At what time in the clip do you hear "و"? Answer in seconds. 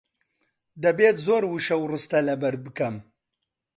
1.79-1.89